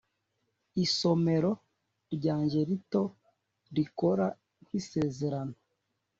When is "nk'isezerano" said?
4.63-5.55